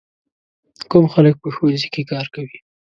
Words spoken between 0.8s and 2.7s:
کوم خلک په ښوونځي کې کار کوي؟